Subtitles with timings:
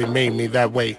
[0.00, 0.98] glad he made me that way.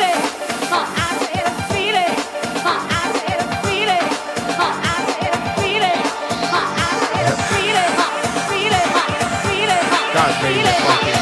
[10.21, 11.09] God made it funky.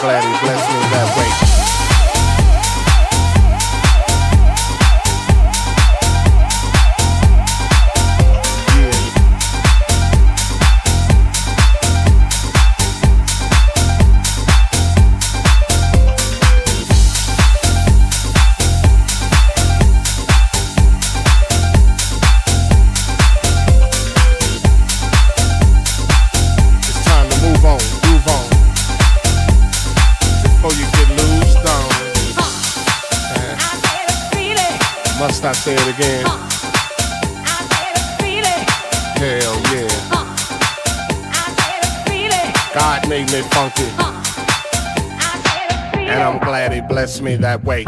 [0.00, 1.57] glad he blessed me that way.
[35.68, 36.24] Say it again?
[39.20, 39.88] Hell yeah.
[42.74, 43.88] God made me funky.
[45.98, 47.84] And I'm glad he blessed me that way.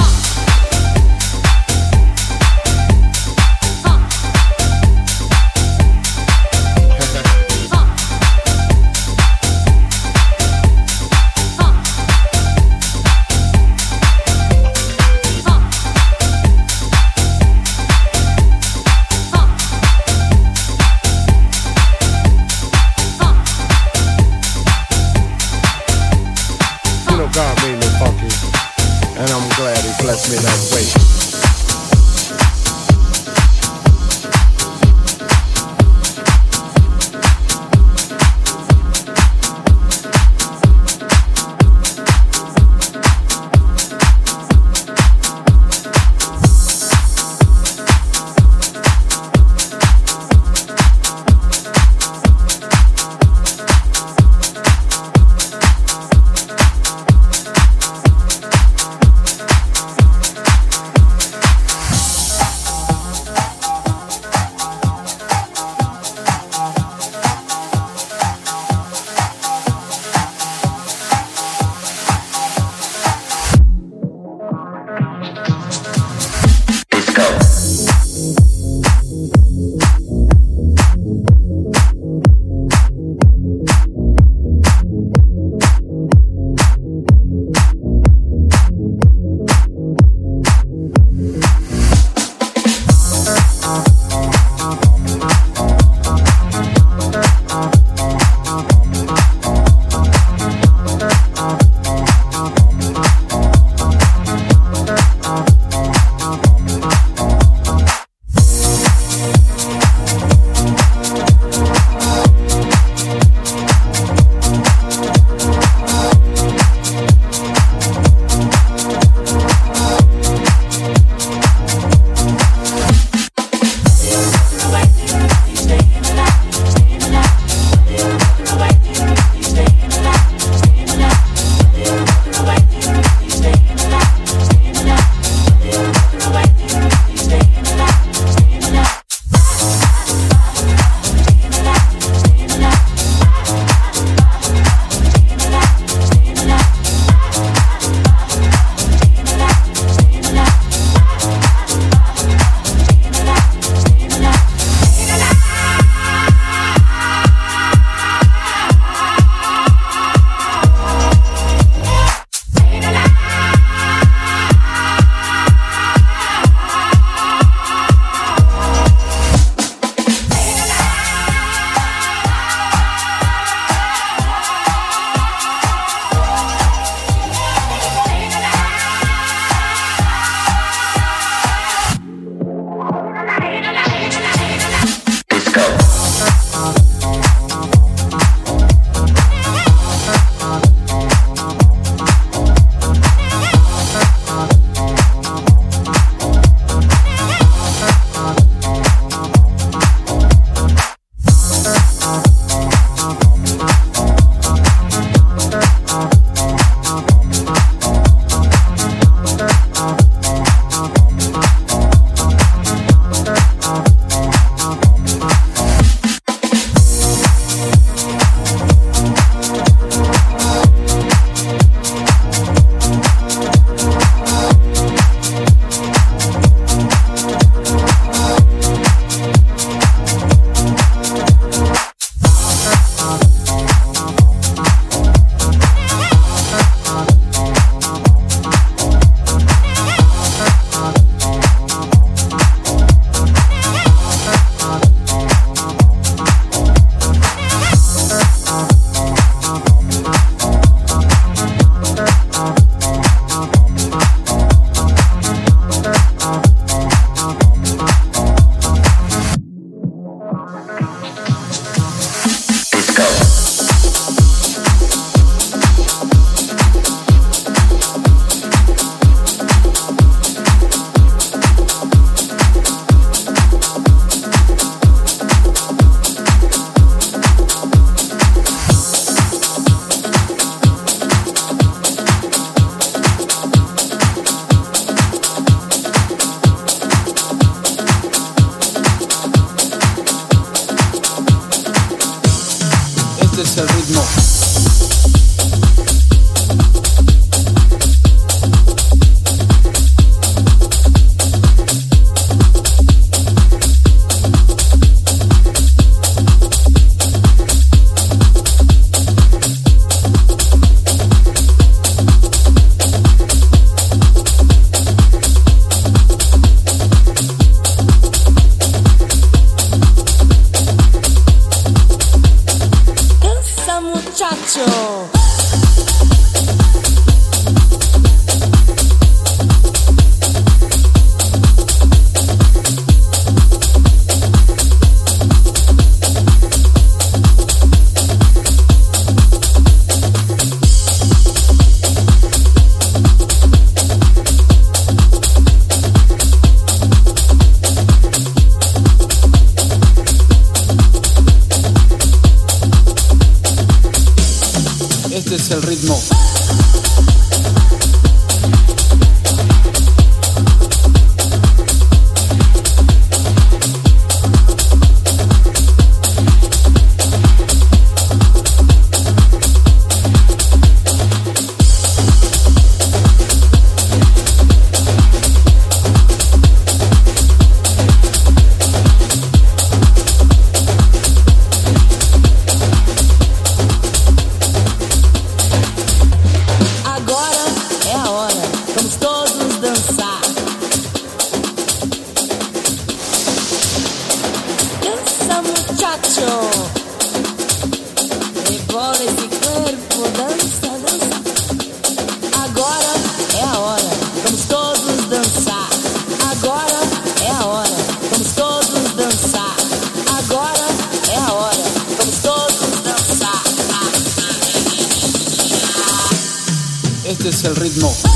[417.50, 418.09] el ritmo.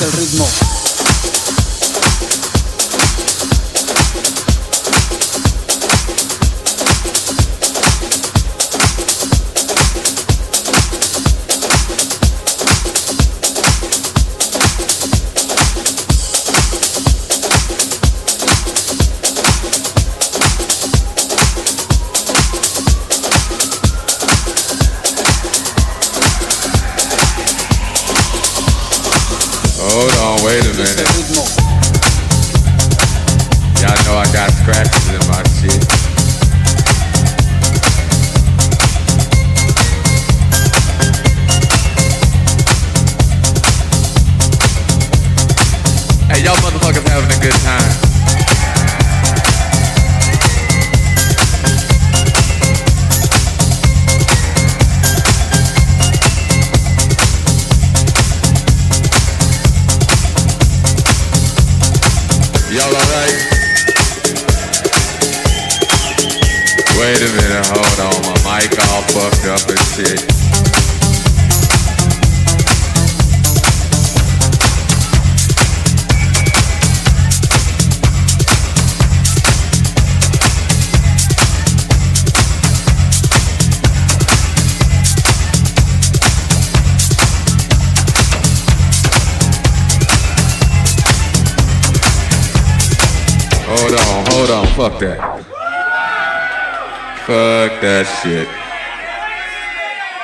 [0.00, 0.75] El ritmo.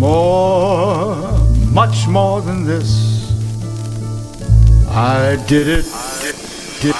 [0.00, 1.38] more,
[1.70, 2.90] much more than this.
[4.88, 5.84] I did it,
[6.80, 6.96] did,